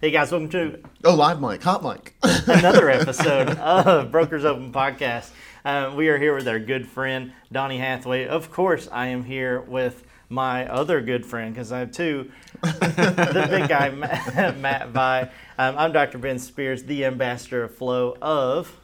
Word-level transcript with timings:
Hey 0.00 0.10
guys, 0.10 0.30
welcome 0.32 0.48
to 0.50 0.82
Oh, 1.04 1.14
live 1.14 1.40
mic, 1.40 1.62
hot 1.62 1.82
mic. 1.84 2.14
another 2.46 2.88
episode 2.88 3.50
of 3.58 4.10
Brokers 4.10 4.44
Open 4.44 4.72
Podcast. 4.72 5.30
Uh, 5.64 5.92
we 5.94 6.08
are 6.08 6.18
here 6.18 6.34
with 6.34 6.48
our 6.48 6.58
good 6.58 6.86
friend 6.88 7.32
Donnie 7.52 7.78
Hathaway. 7.78 8.26
Of 8.26 8.50
course, 8.50 8.88
I 8.90 9.08
am 9.08 9.24
here 9.24 9.60
with 9.60 10.04
my 10.30 10.66
other 10.70 11.00
good 11.02 11.26
friend 11.26 11.52
because 11.52 11.70
I 11.70 11.80
have 11.80 11.92
two. 11.92 12.30
the 12.62 13.46
big 13.50 13.68
guy, 13.68 13.90
Matt, 14.34 14.58
Matt 14.58 14.88
Vi. 14.88 15.20
Um, 15.58 15.74
I'm 15.76 15.92
Dr. 15.92 16.18
Ben 16.18 16.38
Spears, 16.38 16.84
the 16.84 17.04
ambassador 17.04 17.64
of 17.64 17.74
flow 17.74 18.16
of 18.22 18.74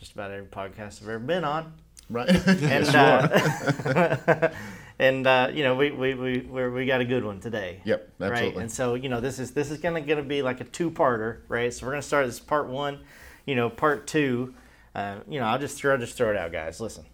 just 0.00 0.12
about 0.12 0.30
every 0.32 0.46
podcast 0.46 1.00
I've 1.02 1.08
ever 1.08 1.18
been 1.20 1.44
on. 1.44 1.72
right? 2.10 2.28
And 2.46 2.88
uh, 2.94 4.50
and 4.98 5.26
uh, 5.26 5.50
you 5.52 5.62
know 5.62 5.74
we 5.74 5.90
we 5.90 6.14
we 6.14 6.38
we're, 6.40 6.84
got 6.86 7.00
a 7.00 7.04
good 7.04 7.24
one 7.24 7.40
today. 7.40 7.80
Yep, 7.84 8.08
Right, 8.18 8.32
absolutely. 8.32 8.62
and 8.62 8.72
so 8.72 8.94
you 8.94 9.08
know 9.08 9.20
this 9.20 9.38
is 9.38 9.52
this 9.52 9.70
is 9.70 9.78
gonna 9.78 10.00
gonna 10.00 10.22
be 10.22 10.42
like 10.42 10.60
a 10.60 10.64
two 10.64 10.90
parter, 10.90 11.38
right? 11.48 11.72
So 11.72 11.86
we're 11.86 11.92
gonna 11.92 12.02
start 12.02 12.26
this 12.26 12.40
part 12.40 12.68
one, 12.68 13.00
you 13.46 13.54
know, 13.54 13.70
part 13.70 14.06
two. 14.06 14.54
Uh, 14.94 15.16
you 15.28 15.38
know, 15.38 15.46
I'll 15.46 15.58
just 15.58 15.78
throw 15.78 15.92
I'll 15.92 15.98
just 16.00 16.16
throw 16.16 16.30
it 16.30 16.36
out, 16.36 16.50
guys. 16.50 16.80
Listen, 16.80 17.04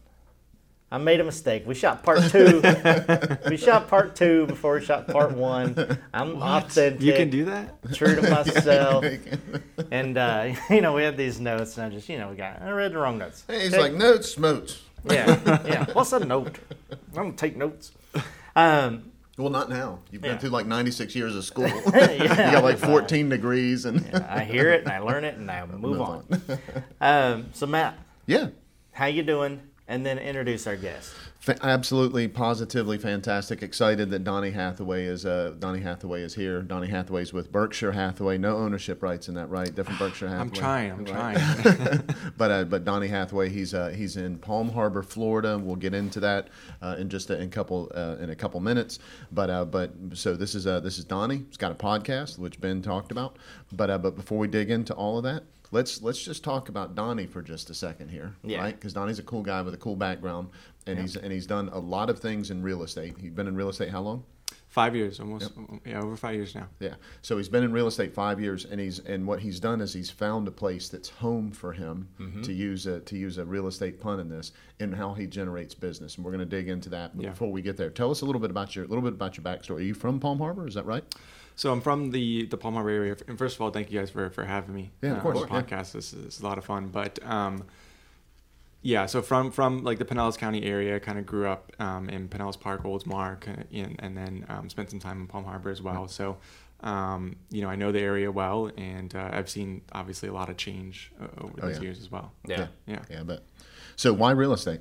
I 0.90 0.96
made 0.98 1.20
a 1.20 1.24
mistake. 1.24 1.64
We 1.66 1.74
shot 1.74 2.02
part 2.02 2.22
two. 2.30 2.62
we 3.50 3.56
shot 3.58 3.88
part 3.88 4.16
two 4.16 4.46
before 4.46 4.74
we 4.76 4.84
shot 4.84 5.06
part 5.08 5.32
one. 5.32 5.98
I'm 6.14 6.40
authentic. 6.40 7.02
You 7.02 7.12
can 7.12 7.28
do 7.30 7.44
that? 7.46 7.92
true 7.92 8.14
to 8.14 8.22
myself. 8.30 9.04
and 9.90 10.16
uh, 10.16 10.54
you 10.70 10.80
know, 10.80 10.94
we 10.94 11.02
had 11.02 11.16
these 11.18 11.40
notes, 11.40 11.76
and 11.76 11.86
I 11.86 11.90
just 11.94 12.08
you 12.08 12.16
know 12.16 12.30
we 12.30 12.36
got 12.36 12.62
I 12.62 12.70
read 12.70 12.92
the 12.92 12.98
wrong 12.98 13.18
notes. 13.18 13.44
Hey, 13.46 13.60
he's 13.64 13.74
Okay? 13.74 13.82
like 13.82 13.92
notes, 13.92 14.30
smotes. 14.30 14.80
Yeah, 15.04 15.38
yeah. 15.66 15.86
What's 15.92 16.12
a 16.12 16.20
note? 16.24 16.58
I'm 16.90 16.98
gonna 17.14 17.32
take 17.32 17.56
notes. 17.56 17.92
Um, 18.56 19.10
Well, 19.36 19.50
not 19.50 19.68
now. 19.68 19.98
You've 20.10 20.22
been 20.22 20.32
Yeah. 20.32 20.38
through 20.38 20.50
like 20.50 20.66
96 20.66 21.14
years 21.16 21.34
of 21.36 21.44
school. 21.44 21.66
yeah, 21.94 22.10
you 22.46 22.52
got 22.52 22.62
like 22.64 22.78
14 22.78 23.28
degrees 23.28 23.84
and 23.84 24.04
I 24.14 24.44
hear 24.44 24.70
it 24.70 24.82
and 24.84 24.92
I 24.92 25.00
learn 25.00 25.24
it 25.24 25.36
and 25.36 25.50
I 25.50 25.66
move, 25.66 25.80
Move 25.80 26.00
on. 26.00 26.40
um, 27.00 27.46
so 27.52 27.66
Matt, 27.66 27.98
yeah. 28.26 28.48
how 28.92 29.06
you 29.06 29.22
doing? 29.22 29.60
And 29.86 30.06
then 30.06 30.18
introduce 30.18 30.66
our 30.66 30.76
guest. 30.76 31.12
Fa- 31.40 31.58
absolutely, 31.62 32.26
positively 32.26 32.96
fantastic. 32.96 33.62
Excited 33.62 34.08
that 34.12 34.24
Donnie 34.24 34.52
Hathaway 34.52 35.04
is 35.04 35.26
uh, 35.26 35.54
Donnie 35.58 35.80
Hathaway 35.82 36.22
is 36.22 36.34
here. 36.34 36.62
Donnie 36.62 36.86
Hathaway's 36.88 37.34
with 37.34 37.52
Berkshire 37.52 37.92
Hathaway. 37.92 38.38
No 38.38 38.56
ownership 38.56 39.02
rights 39.02 39.28
in 39.28 39.34
that, 39.34 39.50
right? 39.50 39.74
Different 39.74 39.98
Berkshire 40.04 40.28
Hathaway. 40.28 40.46
I'm 40.46 40.50
trying. 40.52 40.90
I'm 40.92 41.04
Right. 41.04 41.36
trying. 41.36 42.02
but 42.38 42.50
uh, 42.50 42.64
but 42.64 42.86
Donnie 42.86 43.08
Hathaway, 43.08 43.50
he's 43.50 43.74
uh, 43.74 43.88
he's 43.90 44.16
in 44.16 44.38
Palm 44.38 44.70
Harbor, 44.70 45.02
Florida. 45.02 45.58
We'll 45.58 45.76
get 45.76 45.92
into 45.92 46.18
that 46.20 46.48
uh, 46.80 46.96
in 46.98 47.10
just 47.10 47.28
a, 47.28 47.38
in 47.38 47.50
couple 47.50 47.92
uh, 47.94 48.16
in 48.20 48.30
a 48.30 48.34
couple 48.34 48.60
minutes. 48.60 49.00
But 49.32 49.50
uh, 49.50 49.66
but 49.66 49.92
so 50.14 50.34
this 50.34 50.54
is 50.54 50.66
uh, 50.66 50.80
this 50.80 50.96
is 50.96 51.04
Donnie. 51.04 51.44
He's 51.46 51.58
got 51.58 51.72
a 51.72 51.74
podcast 51.74 52.38
which 52.38 52.58
Ben 52.58 52.80
talked 52.80 53.12
about. 53.12 53.36
But 53.70 53.90
uh, 53.90 53.98
but 53.98 54.16
before 54.16 54.38
we 54.38 54.48
dig 54.48 54.70
into 54.70 54.94
all 54.94 55.18
of 55.18 55.24
that, 55.24 55.42
let's 55.74 56.00
let's 56.00 56.22
just 56.24 56.42
talk 56.44 56.68
about 56.70 56.94
Donnie 56.94 57.26
for 57.26 57.42
just 57.42 57.68
a 57.68 57.74
second 57.74 58.08
here, 58.08 58.34
Yeah. 58.42 58.58
right? 58.60 58.74
Because 58.74 58.94
Donnie's 58.94 59.18
a 59.18 59.22
cool 59.24 59.42
guy 59.42 59.60
with 59.60 59.74
a 59.74 59.78
cool 59.78 59.96
background, 59.96 60.48
and 60.86 60.98
he's 60.98 61.16
and 61.16 61.30
he's 61.32 61.46
done 61.46 61.68
a 61.72 61.78
lot 61.78 62.08
of 62.08 62.18
things 62.20 62.50
in 62.50 62.62
real 62.62 62.82
estate. 62.82 63.16
He's 63.20 63.32
been 63.32 63.48
in 63.48 63.56
real 63.56 63.68
estate 63.68 63.90
how 63.90 64.00
long? 64.00 64.24
five 64.68 64.96
years, 64.96 65.20
almost. 65.20 65.52
Yeah, 65.86 66.00
over 66.02 66.16
five 66.16 66.34
years 66.34 66.52
now. 66.56 66.66
Yeah. 66.80 66.94
So 67.22 67.36
he's 67.36 67.48
been 67.48 67.62
in 67.62 67.70
real 67.72 67.86
estate 67.86 68.12
five 68.12 68.40
years, 68.40 68.64
and 68.64 68.80
he's 68.80 68.98
and 68.98 69.24
what 69.24 69.38
he's 69.38 69.60
done 69.60 69.80
is 69.80 69.92
he's 69.92 70.10
found 70.10 70.48
a 70.48 70.50
place 70.50 70.88
that's 70.88 71.08
home 71.08 71.52
for 71.52 71.72
him 71.72 72.08
Mm-hmm. 72.20 72.42
to 72.42 72.52
use 72.52 72.86
a 72.88 72.98
to 73.00 73.16
use 73.16 73.38
a 73.38 73.44
real 73.44 73.66
estate 73.68 74.00
pun 74.00 74.18
in 74.20 74.28
this, 74.28 74.50
and 74.80 74.92
how 74.94 75.14
he 75.14 75.26
generates 75.28 75.74
business. 75.74 76.16
And 76.16 76.24
we're 76.24 76.32
going 76.32 76.48
to 76.50 76.56
dig 76.56 76.68
into 76.68 76.88
that. 76.90 77.16
But 77.16 77.22
Yeah. 77.24 77.30
before 77.30 77.52
we 77.52 77.62
get 77.62 77.76
there, 77.76 77.88
tell 77.90 78.10
us 78.10 78.22
a 78.22 78.26
little 78.26 78.40
bit 78.40 78.50
about 78.50 78.74
your 78.74 78.84
a 78.84 78.88
little 78.88 79.02
bit 79.02 79.12
about 79.12 79.36
your 79.36 79.44
backstory. 79.44 79.76
Are 79.78 79.80
you 79.82 79.94
from 79.94 80.18
Palm 80.18 80.38
Harbor? 80.38 80.66
Is 80.66 80.74
that 80.74 80.86
right? 80.86 81.04
So 81.56 81.70
I'm 81.72 81.80
from 81.80 82.10
the 82.10 82.46
the 82.46 82.56
Palm 82.56 82.74
Harbor 82.74 82.90
area, 82.90 83.16
and 83.28 83.38
first 83.38 83.56
of 83.56 83.62
all, 83.62 83.70
thank 83.70 83.90
you 83.90 83.98
guys 83.98 84.10
for 84.10 84.30
for 84.30 84.44
having 84.44 84.74
me. 84.74 84.90
Yeah, 85.02 85.12
of 85.12 85.18
uh, 85.18 85.20
course, 85.20 85.38
On 85.38 85.48
the 85.48 85.54
yeah. 85.54 85.62
podcast. 85.62 85.92
This 85.92 86.12
is 86.12 86.40
a 86.40 86.44
lot 86.44 86.58
of 86.58 86.64
fun, 86.64 86.88
but 86.88 87.18
um, 87.24 87.64
yeah. 88.82 89.06
So 89.06 89.22
from 89.22 89.50
from 89.50 89.84
like 89.84 89.98
the 89.98 90.04
Pinellas 90.04 90.36
County 90.36 90.64
area, 90.64 90.96
I 90.96 90.98
kind 90.98 91.18
of 91.18 91.26
grew 91.26 91.46
up 91.46 91.72
um, 91.78 92.08
in 92.08 92.28
Pinellas 92.28 92.58
Park, 92.58 92.82
Oldsmar, 92.84 93.40
kinda 93.40 93.64
and 94.00 94.16
then 94.16 94.44
um, 94.48 94.68
spent 94.68 94.90
some 94.90 94.98
time 95.00 95.20
in 95.20 95.26
Palm 95.26 95.44
Harbor 95.44 95.70
as 95.70 95.82
well. 95.82 96.08
So. 96.08 96.36
Um, 96.80 97.36
you 97.50 97.62
know, 97.62 97.70
I 97.70 97.76
know 97.76 97.92
the 97.92 98.00
area 98.00 98.30
well, 98.30 98.70
and 98.76 99.14
uh, 99.14 99.30
I've 99.32 99.48
seen 99.48 99.80
obviously 99.92 100.28
a 100.28 100.34
lot 100.34 100.50
of 100.50 100.58
change 100.58 101.12
uh, 101.18 101.28
over 101.42 101.54
Oh, 101.62 101.68
these 101.68 101.76
yeah. 101.78 101.82
years 101.82 101.98
as 101.98 102.10
well. 102.10 102.32
Yeah. 102.46 102.66
Yeah. 102.86 102.98
Yeah, 103.08 103.22
but 103.22 103.42
so 103.96 104.12
why 104.12 104.32
real 104.32 104.52
estate? 104.52 104.80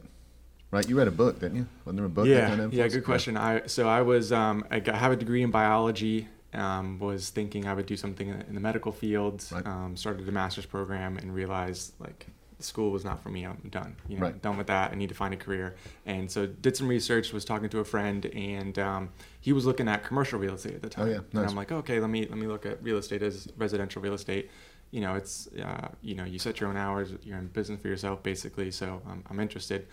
Right, 0.70 0.90
you 0.90 0.98
read 0.98 1.08
a 1.08 1.12
book, 1.12 1.40
didn't 1.40 1.56
you? 1.60 1.68
Wasn't 1.86 1.96
there 1.98 2.06
a 2.06 2.10
book? 2.10 2.26
that 2.26 2.32
yeah, 2.32 2.48
kind 2.50 2.60
of 2.60 2.74
yeah, 2.74 2.90
good 2.90 3.06
question. 3.06 3.38
I 3.38 3.68
so 3.68 3.88
I 3.88 4.02
was 4.02 4.34
um, 4.34 4.66
I 4.70 4.82
got, 4.82 4.96
have 4.96 5.14
a 5.14 5.16
degree 5.16 5.44
in 5.44 5.52
biology. 5.52 6.28
Um, 6.54 7.00
was 7.00 7.30
thinking 7.30 7.68
I 7.68 7.74
would 7.74 7.86
do 7.86 7.98
something 7.98 8.30
in 8.30 8.54
the 8.56 8.62
medical 8.62 8.92
field. 8.92 9.46
Right. 9.52 9.66
Um, 9.66 9.96
started 9.98 10.28
a 10.28 10.32
master's 10.32 10.66
program 10.66 11.18
and 11.18 11.34
realized 11.34 11.94
like 12.00 12.28
school 12.60 12.92
was 12.92 13.04
not 13.04 13.22
for 13.22 13.30
me. 13.30 13.46
I'm 13.46 13.58
done. 13.70 13.96
You 14.08 14.18
know, 14.18 14.24
Right. 14.24 14.42
done 14.42 14.58
with 14.58 14.68
that. 14.68 14.92
I 14.92 14.96
need 14.96 15.10
to 15.10 15.16
find 15.16 15.34
a 15.34 15.38
career. 15.38 15.76
And 16.06 16.32
so 16.32 16.46
did 16.46 16.78
some 16.78 16.88
research. 16.88 17.34
Was 17.34 17.46
talking 17.46 17.70
to 17.70 17.80
a 17.80 17.84
friend, 17.86 18.26
and 18.28 18.78
um, 18.80 19.10
he 19.42 19.52
was 19.54 19.66
looking 19.66 19.88
at 19.88 20.04
commercial 20.04 20.40
real 20.40 20.54
estate 20.54 20.76
at 20.76 20.82
the 20.82 20.90
time. 20.90 21.08
Oh, 21.08 21.12
yeah, 21.12 21.20
And. 21.40 21.50
I'm 21.50 21.56
like, 21.56 21.72
okay, 21.72 22.00
let 22.00 22.10
me 22.10 22.22
let 22.28 22.38
me 22.38 22.48
look 22.48 22.66
at 22.66 22.82
real 22.84 22.98
estate 22.98 23.22
as 23.22 23.48
residential 23.58 24.02
real 24.02 24.14
estate. 24.14 24.50
You 24.92 25.02
know, 25.02 25.16
it's 25.16 25.48
uh, 25.62 25.90
you 26.02 26.16
know 26.16 26.24
you 26.24 26.40
set 26.40 26.60
your 26.60 26.70
own 26.70 26.78
hours. 26.78 27.12
You're 27.24 27.40
in 27.40 27.48
business 27.48 27.82
for 27.82 27.88
yourself 27.88 28.24
basically. 28.24 28.72
So 28.72 29.02
I'm, 29.08 29.24
I'm 29.30 29.40
interested. 29.40 29.88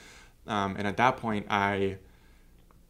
Um, 0.47 0.77
and 0.77 0.87
at 0.87 0.97
that 0.99 1.17
point, 1.17 1.47
I 1.51 1.97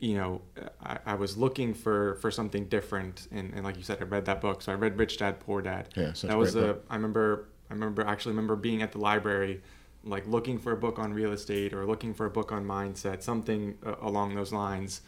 you 0.00 0.14
know, 0.14 0.40
I, 0.82 0.98
I 1.06 1.14
was 1.14 1.36
looking 1.36 1.74
for 1.74 2.16
for 2.16 2.30
something 2.30 2.64
different, 2.66 3.28
and, 3.30 3.52
and 3.54 3.62
like 3.62 3.76
you 3.76 3.82
said, 3.82 3.98
I 4.00 4.04
read 4.04 4.24
that 4.24 4.40
book. 4.40 4.62
So 4.62 4.72
I 4.72 4.74
read 4.74 4.98
Rich 4.98 5.18
Dad 5.18 5.38
Poor 5.40 5.60
Dad. 5.62 5.88
Yeah, 5.94 6.14
such 6.14 6.28
that 6.30 6.38
was 6.38 6.54
great 6.54 6.64
a. 6.64 6.66
book. 6.74 6.84
I 6.90 6.96
remember. 6.96 7.48
I 7.70 7.74
remember 7.74 8.04
actually 8.04 8.32
remember 8.32 8.56
being 8.56 8.82
at 8.82 8.90
the 8.90 8.98
library, 8.98 9.60
like 10.02 10.26
looking 10.26 10.58
for 10.58 10.72
a 10.72 10.76
book 10.76 10.98
on 10.98 11.12
real 11.12 11.32
estate 11.32 11.72
or 11.72 11.86
looking 11.86 12.14
for 12.14 12.26
a 12.26 12.30
book 12.30 12.50
on 12.50 12.64
mindset, 12.64 13.22
something 13.22 13.78
uh, 13.86 13.94
along 14.00 14.34
those 14.34 14.52
lines. 14.52 15.02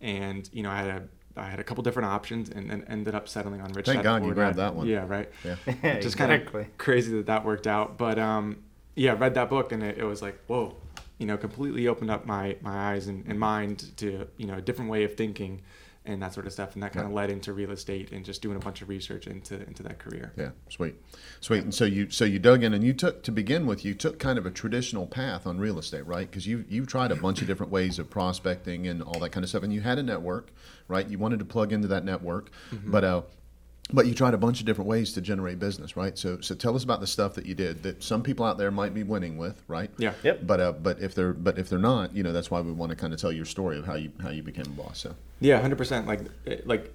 And 0.00 0.48
you 0.52 0.62
know, 0.62 0.70
I 0.70 0.76
had 0.78 0.88
a 0.88 1.02
I 1.38 1.50
had 1.50 1.60
a 1.60 1.64
couple 1.64 1.82
different 1.82 2.08
options, 2.08 2.48
and, 2.48 2.70
and 2.70 2.84
ended 2.88 3.14
up 3.14 3.28
settling 3.28 3.60
on 3.60 3.72
Rich 3.72 3.86
Thank 3.86 3.98
Dad 3.98 4.02
God 4.04 4.20
Poor 4.20 4.28
you 4.28 4.34
grabbed 4.34 4.56
Dad. 4.56 4.62
that 4.62 4.74
one. 4.74 4.86
Yeah, 4.86 5.06
right. 5.06 5.30
Yeah. 5.44 6.00
Just 6.00 6.16
kind 6.18 6.32
of 6.32 6.78
crazy 6.78 7.12
that 7.16 7.26
that 7.26 7.44
worked 7.44 7.66
out, 7.66 7.98
but 7.98 8.18
um, 8.18 8.62
yeah, 8.94 9.12
I 9.12 9.14
read 9.16 9.34
that 9.34 9.50
book 9.50 9.72
and 9.72 9.82
it, 9.82 9.98
it 9.98 10.04
was 10.04 10.22
like 10.22 10.38
whoa, 10.46 10.76
you 11.18 11.26
know, 11.26 11.36
completely 11.36 11.88
opened 11.88 12.10
up 12.10 12.26
my 12.26 12.56
my 12.60 12.92
eyes 12.92 13.06
and, 13.06 13.26
and 13.26 13.38
mind 13.38 13.96
to 13.98 14.26
you 14.36 14.46
know 14.46 14.54
a 14.54 14.60
different 14.60 14.90
way 14.90 15.04
of 15.04 15.14
thinking 15.14 15.62
and 16.06 16.22
that 16.22 16.32
sort 16.32 16.46
of 16.46 16.52
stuff, 16.52 16.74
and 16.74 16.82
that 16.82 16.92
kind 16.92 17.04
of 17.04 17.12
led 17.12 17.30
into 17.30 17.52
real 17.52 17.72
estate 17.72 18.12
and 18.12 18.24
just 18.24 18.40
doing 18.40 18.56
a 18.56 18.60
bunch 18.60 18.80
of 18.80 18.88
research 18.88 19.26
into 19.26 19.54
into 19.66 19.82
that 19.82 19.98
career. 19.98 20.32
Yeah, 20.36 20.50
sweet, 20.68 20.94
sweet. 21.40 21.64
And 21.64 21.74
so 21.74 21.84
you 21.84 22.10
so 22.10 22.24
you 22.24 22.38
dug 22.38 22.62
in, 22.62 22.72
and 22.74 22.84
you 22.84 22.92
took 22.92 23.22
to 23.24 23.32
begin 23.32 23.66
with, 23.66 23.84
you 23.84 23.94
took 23.94 24.18
kind 24.18 24.38
of 24.38 24.46
a 24.46 24.50
traditional 24.50 25.06
path 25.06 25.46
on 25.46 25.58
real 25.58 25.78
estate, 25.78 26.06
right? 26.06 26.30
Because 26.30 26.46
you 26.46 26.64
you 26.68 26.86
tried 26.86 27.10
a 27.10 27.16
bunch 27.16 27.40
of 27.40 27.48
different 27.48 27.72
ways 27.72 27.98
of 27.98 28.08
prospecting 28.08 28.86
and 28.86 29.02
all 29.02 29.18
that 29.18 29.30
kind 29.30 29.42
of 29.42 29.50
stuff, 29.50 29.64
and 29.64 29.72
you 29.72 29.80
had 29.80 29.98
a 29.98 30.02
network, 30.02 30.52
right? 30.86 31.08
You 31.08 31.18
wanted 31.18 31.40
to 31.40 31.44
plug 31.44 31.72
into 31.72 31.88
that 31.88 32.04
network, 32.04 32.50
but 32.84 33.04
uh, 33.04 33.22
but 33.92 34.06
you 34.06 34.14
tried 34.14 34.34
a 34.34 34.38
bunch 34.38 34.60
of 34.60 34.66
different 34.66 34.88
ways 34.88 35.12
to 35.12 35.20
generate 35.20 35.58
business, 35.58 35.96
right? 35.96 36.18
So 36.18 36.40
so 36.40 36.54
tell 36.54 36.74
us 36.74 36.82
about 36.82 37.00
the 37.00 37.06
stuff 37.06 37.34
that 37.34 37.46
you 37.46 37.54
did 37.54 37.82
that 37.84 38.02
some 38.02 38.22
people 38.22 38.44
out 38.44 38.58
there 38.58 38.70
might 38.70 38.94
be 38.94 39.02
winning 39.04 39.38
with, 39.38 39.62
right? 39.68 39.90
Yeah. 39.98 40.12
Yep. 40.24 40.46
But 40.46 40.60
uh, 40.60 40.72
but 40.72 41.00
if 41.00 41.14
they're 41.14 41.32
but 41.32 41.58
if 41.58 41.68
they're 41.68 41.78
not, 41.78 42.14
you 42.14 42.22
know, 42.22 42.32
that's 42.32 42.50
why 42.50 42.60
we 42.60 42.72
want 42.72 42.90
to 42.90 42.96
kind 42.96 43.12
of 43.12 43.20
tell 43.20 43.30
your 43.32 43.44
story 43.44 43.78
of 43.78 43.86
how 43.86 43.94
you 43.94 44.10
how 44.20 44.30
you 44.30 44.42
became 44.42 44.66
a 44.66 44.70
boss. 44.70 44.98
So 44.98 45.14
Yeah, 45.40 45.60
hundred 45.60 45.78
percent. 45.78 46.06
Like, 46.06 46.20
like, 46.64 46.92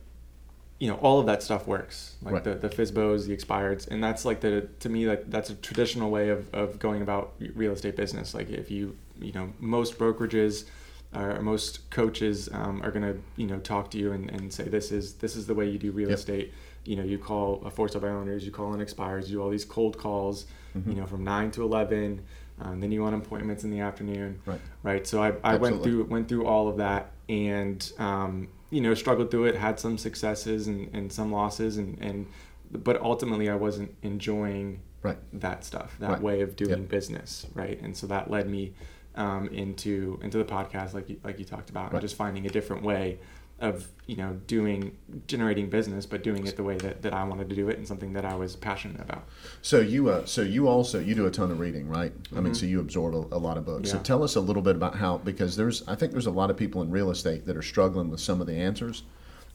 you 0.80 0.90
know, 0.90 0.96
all 0.96 1.20
of 1.20 1.28
that 1.28 1.44
stuff 1.44 1.66
works. 1.66 2.16
Like 2.22 2.34
Right. 2.34 2.44
the 2.44 2.56
the 2.56 2.70
FISBOs, 2.70 3.26
the 3.26 3.38
expireds, 3.38 3.88
and 3.88 4.04
that's 4.04 4.26
like 4.26 4.42
the 4.42 4.68
to 4.80 4.90
me 4.90 5.08
like 5.08 5.30
that's 5.30 5.50
a 5.50 5.56
traditional 5.56 6.12
way 6.12 6.30
of, 6.30 6.54
of 6.54 6.78
going 6.78 7.02
about 7.02 7.34
real 7.56 7.72
estate 7.72 7.96
business. 7.96 8.34
Like 8.34 8.50
if 8.50 8.70
you 8.70 8.98
you 9.20 9.32
know 9.32 9.54
most 9.60 9.98
brokerages 9.98 10.66
or 11.14 11.42
most 11.42 11.90
coaches 11.90 12.48
um, 12.54 12.82
are 12.84 12.92
gonna 12.92 13.16
you 13.36 13.46
know 13.48 13.60
talk 13.60 13.92
to 13.92 13.98
you 13.98 14.12
and, 14.14 14.30
and 14.32 14.52
say 14.54 14.64
this 14.64 14.92
is 14.92 15.16
this 15.16 15.36
is 15.36 15.46
the 15.48 15.54
way 15.54 15.70
you 15.70 15.78
do 15.78 15.92
real 15.92 16.10
Yep. 16.10 16.18
estate. 16.18 16.54
You 16.84 16.96
know, 16.96 17.04
you 17.04 17.20
call 17.20 17.62
a 17.64 17.70
force 17.70 17.94
of 17.94 18.04
owners, 18.04 18.44
you 18.44 18.52
call 18.52 18.74
in 18.74 18.82
expires, 18.82 19.30
you 19.30 19.38
do 19.38 19.44
all 19.44 19.50
these 19.52 19.66
cold 19.66 19.98
calls. 19.98 20.46
Mm-hmm. 20.76 20.90
You 20.92 20.96
know, 21.02 21.06
from 21.06 21.24
nine 21.24 21.52
to 21.52 21.64
eleven. 21.64 22.24
Um, 22.60 22.80
then 22.80 22.92
you 22.92 23.02
want 23.02 23.16
appointments 23.16 23.64
in 23.64 23.72
the 23.72 23.80
afternoon 23.80 24.40
Right. 24.46 24.62
right? 24.84 25.08
So 25.08 25.22
I, 25.22 25.34
I 25.44 25.56
went 25.56 25.82
through 25.84 26.04
went 26.06 26.28
through 26.30 26.46
all 26.46 26.68
of 26.68 26.78
that 26.78 27.12
and 27.28 27.92
um, 27.98 28.48
you 28.70 28.82
know 28.82 28.94
struggled 28.94 29.32
through 29.32 29.46
it, 29.46 29.56
had 29.56 29.80
some 29.80 29.98
successes 29.98 30.68
and, 30.68 30.90
and 30.94 31.12
some 31.12 31.32
losses, 31.32 31.78
and, 31.78 31.98
and 32.00 32.28
but 32.72 33.02
ultimately 33.02 33.50
I 33.50 33.56
wasn't 33.56 33.96
enjoying 34.02 34.82
Right. 35.04 35.18
that 35.34 35.66
stuff, 35.66 35.98
that 36.00 36.10
Right. 36.12 36.22
way 36.22 36.42
of 36.42 36.56
doing 36.56 36.82
Yep. 36.82 36.90
business, 36.90 37.48
right? 37.56 37.82
And 37.82 37.98
so 37.98 38.06
that 38.08 38.30
led 38.30 38.48
me 38.48 38.74
um, 39.16 39.48
into 39.50 40.20
into 40.24 40.38
the 40.38 40.46
podcast, 40.46 40.94
like 40.94 41.10
you, 41.10 41.20
like 41.24 41.40
you 41.40 41.46
talked 41.46 41.70
about, 41.70 41.86
Right. 41.86 41.94
and 41.94 42.02
just 42.02 42.16
finding 42.16 42.46
a 42.46 42.50
different 42.50 42.84
way 42.84 43.20
of 43.60 43.88
you 44.08 44.16
know 44.16 44.34
doing 44.48 44.98
generating 45.28 45.70
business, 45.70 46.06
but 46.08 46.24
doing 46.24 46.48
it 46.48 46.56
the 46.58 46.64
way 46.64 46.78
that, 46.78 47.04
that 47.04 47.14
I 47.14 47.24
wanted 47.26 47.48
to 47.50 47.56
do 47.56 47.70
it, 47.70 47.78
and 47.78 47.88
something 47.88 48.14
that 48.14 48.26
I 48.26 48.34
was 48.36 48.56
passionate 48.56 49.00
about. 49.02 49.24
So 49.62 49.80
you, 49.80 50.10
uh, 50.10 50.26
so 50.26 50.42
you 50.42 50.68
also 50.68 51.00
you 51.00 51.14
do 51.14 51.28
a 51.28 51.32
ton 51.32 51.52
of 51.52 51.60
reading, 51.60 51.88
right? 51.88 52.12
I 52.36 52.40
mean, 52.40 52.56
so 52.56 52.66
you 52.66 52.80
absorb 52.80 53.14
a, 53.14 53.36
a 53.36 53.38
lot 53.38 53.58
of 53.58 53.66
books. 53.66 53.92
So 53.92 54.00
tell 54.00 54.24
us 54.24 54.36
a 54.36 54.42
little 54.42 54.64
bit 54.64 54.76
about 54.76 54.96
how 54.96 55.20
because 55.20 55.56
there's 55.56 55.88
I 55.88 55.96
think 55.96 56.12
there's 56.12 56.26
a 56.26 56.32
lot 56.32 56.50
of 56.50 56.58
people 56.58 56.82
in 56.82 56.90
real 56.90 57.12
estate 57.12 57.46
that 57.46 57.56
are 57.56 57.62
struggling 57.62 58.10
with 58.10 58.20
some 58.20 58.42
of 58.42 58.48
the 58.48 58.56
answers, 58.56 59.04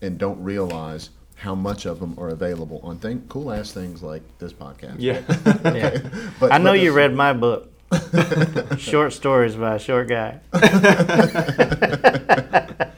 and 0.02 0.18
don't 0.18 0.40
realize 0.42 1.10
how 1.34 1.54
much 1.54 1.84
of 1.84 1.98
them 2.00 2.14
are 2.18 2.28
available 2.28 2.80
on 2.82 2.98
thing, 2.98 3.22
cool 3.28 3.52
ass 3.52 3.70
things 3.72 4.02
like 4.02 4.22
this 4.38 4.52
podcast. 4.52 4.96
Yeah. 4.98 5.20
Yeah. 5.74 5.98
But, 6.40 6.52
I 6.52 6.58
know 6.58 6.70
but- 6.72 6.80
you 6.80 6.92
read 6.92 7.12
my 7.12 7.32
book, 7.32 7.70
Short 8.78 9.12
Stories 9.12 9.56
by 9.56 9.76
a 9.76 9.78
Short 9.78 10.08
Guy. 10.08 10.40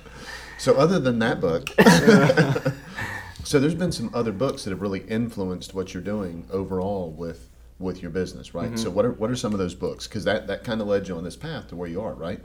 So 0.58 0.74
other 0.74 0.98
than 0.98 1.20
that 1.20 1.40
book, 1.40 1.70
so 3.44 3.60
there's 3.60 3.76
been 3.76 3.92
some 3.92 4.10
other 4.12 4.32
books 4.32 4.64
that 4.64 4.70
have 4.70 4.82
really 4.82 5.00
influenced 5.00 5.72
what 5.72 5.94
you're 5.94 6.02
doing 6.02 6.46
overall 6.50 7.10
with 7.10 7.48
with 7.78 8.02
your 8.02 8.10
business, 8.10 8.54
right? 8.54 8.66
Mm-hmm. 8.66 8.76
So 8.76 8.90
what 8.90 9.04
are 9.04 9.12
what 9.12 9.30
are 9.30 9.36
some 9.36 9.52
of 9.52 9.60
those 9.60 9.76
books? 9.76 10.08
Because 10.08 10.24
that 10.24 10.48
that 10.48 10.64
kind 10.64 10.80
of 10.80 10.88
led 10.88 11.06
you 11.06 11.16
on 11.16 11.22
this 11.22 11.36
path 11.36 11.68
to 11.68 11.76
where 11.76 11.88
you 11.88 12.00
are, 12.00 12.12
right? 12.12 12.40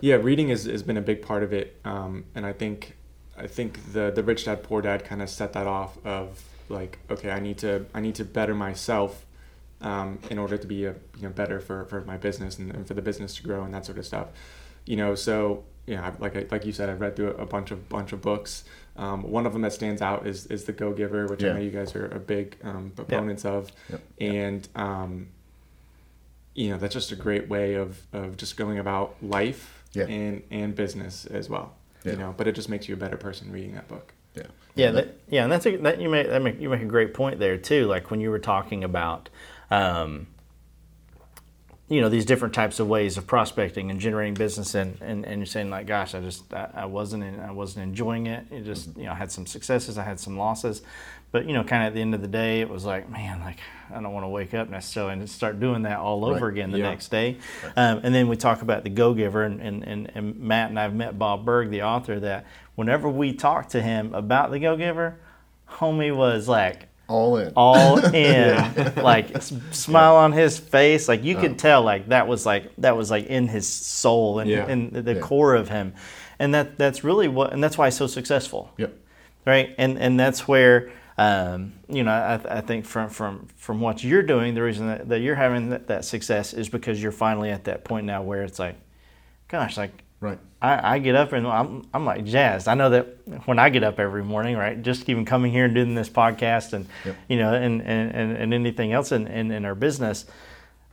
Yeah, 0.00 0.14
reading 0.14 0.50
has, 0.50 0.64
has 0.64 0.84
been 0.84 0.96
a 0.96 1.02
big 1.02 1.22
part 1.22 1.42
of 1.42 1.52
it, 1.52 1.80
um, 1.84 2.24
and 2.36 2.46
I 2.46 2.52
think 2.52 2.96
I 3.36 3.48
think 3.48 3.92
the 3.92 4.10
the 4.10 4.22
rich 4.22 4.44
dad 4.44 4.62
poor 4.62 4.80
dad 4.80 5.04
kind 5.04 5.20
of 5.20 5.28
set 5.28 5.52
that 5.54 5.66
off 5.66 5.98
of 6.06 6.44
like 6.68 7.00
okay 7.10 7.30
I 7.30 7.40
need 7.40 7.58
to 7.58 7.84
I 7.92 8.00
need 8.00 8.14
to 8.14 8.24
better 8.24 8.54
myself 8.54 9.25
um, 9.80 10.18
in 10.30 10.38
order 10.38 10.56
to 10.56 10.66
be 10.66 10.84
a 10.86 10.94
you 11.16 11.22
know 11.22 11.30
better 11.30 11.60
for, 11.60 11.84
for 11.86 12.00
my 12.02 12.16
business 12.16 12.58
and, 12.58 12.74
and 12.74 12.86
for 12.86 12.94
the 12.94 13.02
business 13.02 13.34
to 13.36 13.42
grow 13.42 13.62
and 13.64 13.72
that 13.74 13.84
sort 13.86 13.98
of 13.98 14.06
stuff, 14.06 14.28
you 14.86 14.96
know. 14.96 15.14
So 15.14 15.64
yeah, 15.86 16.06
I- 16.06 16.22
like 16.22 16.36
I, 16.36 16.46
like 16.50 16.64
you 16.64 16.72
said, 16.72 16.88
I've 16.88 17.00
read 17.00 17.16
through 17.16 17.30
a 17.32 17.46
bunch 17.46 17.70
of 17.70 17.88
bunch 17.88 18.12
of 18.12 18.20
books. 18.22 18.64
Um, 18.96 19.22
one 19.24 19.44
of 19.44 19.52
them 19.52 19.60
that 19.62 19.72
stands 19.74 20.00
out 20.00 20.26
is 20.26 20.46
is 20.46 20.64
the 20.64 20.72
Go 20.72 20.92
Giver, 20.92 21.26
which 21.26 21.42
Yeah. 21.42 21.50
I 21.50 21.52
know 21.54 21.60
you 21.60 21.70
guys 21.70 21.94
are 21.94 22.06
a 22.06 22.18
big 22.18 22.56
um, 22.64 22.92
proponents 22.96 23.44
of, 23.44 23.70
Yep. 23.90 24.00
and 24.20 24.68
um, 24.74 25.28
you 26.54 26.70
know 26.70 26.78
that's 26.78 26.94
just 26.94 27.12
a 27.12 27.16
great 27.16 27.48
way 27.48 27.74
of, 27.74 28.00
of 28.12 28.36
just 28.36 28.56
going 28.56 28.78
about 28.78 29.16
life 29.22 29.84
Yeah. 29.92 30.04
and 30.06 30.42
and 30.50 30.74
business 30.74 31.26
as 31.26 31.50
well 31.50 31.74
Yeah. 32.04 32.12
you 32.12 32.18
know 32.18 32.34
but 32.36 32.46
it 32.48 32.52
just 32.54 32.68
makes 32.68 32.88
you 32.88 32.94
a 32.94 32.98
better 32.98 33.16
person 33.18 33.52
reading 33.52 33.74
that 33.74 33.88
book 33.88 34.12
Yeah. 34.34 34.44
Yeah, 34.74 34.90
that, 34.90 35.08
yeah, 35.30 35.42
and 35.44 35.50
that's 35.52 35.64
a, 35.66 35.76
that 35.76 36.00
you 36.02 36.08
make 36.10 36.28
that 36.28 36.42
make 36.42 36.60
you 36.60 36.68
make 36.68 36.82
a 36.82 36.86
great 36.86 37.14
point 37.14 37.38
there 37.38 37.56
too. 37.56 37.86
Like 37.86 38.10
when 38.10 38.20
you 38.20 38.30
were 38.30 38.38
talking 38.38 38.84
about, 38.84 39.30
um, 39.70 40.26
you 41.88 42.00
know, 42.00 42.08
these 42.08 42.24
different 42.26 42.52
types 42.52 42.80
of 42.80 42.88
ways 42.88 43.16
of 43.16 43.28
prospecting 43.28 43.90
and 43.92 44.00
generating 44.00 44.34
business, 44.34 44.74
and, 44.74 44.98
and, 45.00 45.24
and 45.24 45.38
you're 45.38 45.46
saying 45.46 45.70
like, 45.70 45.86
gosh, 45.86 46.14
I 46.16 46.20
just 46.20 46.52
I, 46.52 46.68
I 46.74 46.84
wasn't 46.86 47.22
in, 47.22 47.38
I 47.38 47.52
wasn't 47.52 47.84
enjoying 47.84 48.26
it. 48.26 48.44
It 48.50 48.64
just 48.64 48.96
you 48.96 49.04
know 49.04 49.12
I 49.12 49.14
had 49.14 49.30
some 49.30 49.46
successes, 49.46 49.96
I 49.96 50.02
had 50.02 50.18
some 50.18 50.36
losses, 50.36 50.82
but 51.30 51.46
you 51.46 51.52
know, 51.52 51.62
kind 51.62 51.84
of 51.84 51.88
at 51.88 51.94
the 51.94 52.00
end 52.00 52.12
of 52.12 52.22
the 52.22 52.26
day, 52.28 52.60
it 52.60 52.68
was 52.68 52.84
like, 52.84 53.08
man, 53.08 53.38
like 53.40 53.58
I 53.94 54.00
don't 54.00 54.12
want 54.12 54.24
to 54.24 54.28
wake 54.28 54.52
up 54.52 54.68
necessarily 54.68 55.12
and 55.12 55.30
start 55.30 55.60
doing 55.60 55.82
that 55.82 55.98
all 55.98 56.24
over 56.24 56.46
Right. 56.46 56.52
again 56.54 56.72
the 56.72 56.78
Yeah. 56.78 56.90
next 56.90 57.08
day. 57.08 57.36
Um, 57.76 58.00
and 58.02 58.12
then 58.12 58.26
we 58.26 58.34
talk 58.36 58.62
about 58.62 58.82
the 58.82 58.90
Go 58.90 59.14
Giver, 59.14 59.44
and, 59.44 59.60
and, 59.60 59.84
and, 59.84 60.10
and 60.12 60.40
Matt 60.40 60.70
and 60.70 60.80
I've 60.80 60.94
met 60.94 61.16
Bob 61.20 61.44
Burg, 61.44 61.70
the 61.70 61.82
author, 61.82 62.18
that 62.18 62.46
whenever 62.74 63.08
we 63.08 63.32
talked 63.32 63.70
to 63.70 63.80
him 63.80 64.12
about 64.12 64.50
the 64.50 64.58
Go 64.58 64.76
Giver, 64.76 65.18
homie 65.70 66.14
was 66.14 66.48
like 66.48 66.88
All 67.08 67.36
in. 67.36 67.52
all 67.56 67.98
in, 68.14 68.94
like 68.96 69.34
s- 69.36 69.52
smile 69.70 70.16
on 70.16 70.32
his 70.32 70.58
face, 70.58 71.08
like 71.08 71.22
you 71.24 71.36
could 71.36 71.58
tell, 71.58 71.82
like 71.82 72.08
that 72.08 72.26
was 72.26 72.44
like 72.44 72.70
that 72.78 72.96
was 72.96 73.10
like 73.10 73.26
in 73.26 73.46
his 73.48 73.68
soul 73.68 74.38
and 74.40 74.50
Yeah. 74.50 74.66
in 74.66 74.90
the 75.04 75.14
Yeah. 75.14 75.20
core 75.20 75.54
of 75.54 75.68
him, 75.68 75.94
and 76.38 76.54
that 76.54 76.78
that's 76.78 77.04
really 77.04 77.28
what, 77.28 77.52
and 77.52 77.62
that's 77.62 77.78
why 77.78 77.86
he's 77.86 77.96
so 77.96 78.06
successful 78.06 78.70
Yep. 78.78 78.92
right? 79.46 79.74
And 79.78 79.98
and 79.98 80.18
that's 80.18 80.48
where 80.48 80.90
um, 81.18 81.72
you 81.88 82.02
know 82.02 82.10
I, 82.12 82.58
I 82.58 82.60
think 82.60 82.84
from 82.84 83.08
from 83.08 83.46
from 83.56 83.80
what 83.80 84.02
you're 84.04 84.22
doing, 84.24 84.54
the 84.54 84.62
reason 84.62 84.88
that, 84.88 85.08
that 85.08 85.20
you're 85.20 85.36
having 85.36 85.70
that, 85.70 85.86
that 85.86 86.04
success 86.04 86.52
is 86.54 86.68
because 86.68 87.00
you're 87.02 87.12
finally 87.12 87.50
at 87.50 87.64
that 87.64 87.84
point 87.84 88.04
now 88.06 88.22
where 88.22 88.42
it's 88.42 88.58
like, 88.58 88.74
gosh, 89.48 89.76
like 89.76 89.92
Right. 90.26 90.38
I, 90.62 90.94
I 90.94 90.98
get 90.98 91.14
up 91.14 91.32
and 91.32 91.46
I'm 91.46 91.84
I'm 91.94 92.04
like 92.06 92.24
jazzed. 92.24 92.66
I 92.66 92.74
know 92.74 92.90
that 92.90 93.06
when 93.44 93.58
I 93.58 93.68
get 93.68 93.84
up 93.84 94.00
every 94.00 94.24
morning, 94.24 94.56
right, 94.56 94.80
just 94.80 95.08
even 95.08 95.24
coming 95.24 95.52
here 95.52 95.66
and 95.66 95.74
doing 95.74 95.94
this 95.94 96.08
podcast 96.08 96.72
and 96.72 96.86
Yep. 97.04 97.16
you 97.28 97.36
know 97.38 97.52
and, 97.54 97.82
and, 97.82 98.12
and, 98.14 98.32
and 98.36 98.54
anything 98.54 98.92
else 98.92 99.12
in, 99.12 99.26
in, 99.26 99.50
in 99.50 99.64
our 99.64 99.74
business, 99.74 100.24